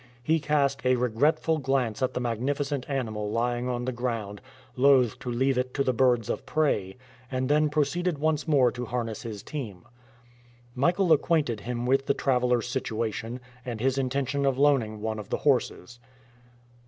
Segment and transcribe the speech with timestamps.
[0.23, 4.41] He cast a regretful glance at the magnificent animal lying on the ground,
[4.75, 6.97] loth to leave it to the birds of prey,
[7.29, 9.85] and then proceeded once more to harness his team.
[10.73, 15.37] Michael acquainted him with the travelers' situation, and his intention of loaning one of the
[15.37, 15.99] horses.